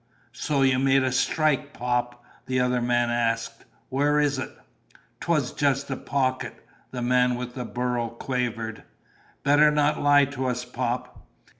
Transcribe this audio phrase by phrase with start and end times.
[0.33, 3.65] "So you made a strike, Pop?" the other man asked.
[3.89, 4.49] "Where is it?"
[5.19, 8.81] "'Twas just a pocket," the man with the burro quavered.
[9.43, 11.23] "Better not lie to us, Pop."